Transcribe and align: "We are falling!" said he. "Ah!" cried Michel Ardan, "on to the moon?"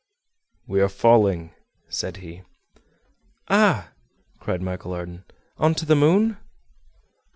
"We 0.65 0.81
are 0.81 0.89
falling!" 0.89 1.51
said 1.87 2.17
he. 2.25 2.41
"Ah!" 3.49 3.89
cried 4.39 4.59
Michel 4.63 4.93
Ardan, 4.95 5.25
"on 5.59 5.75
to 5.75 5.85
the 5.85 5.95
moon?" 5.95 6.37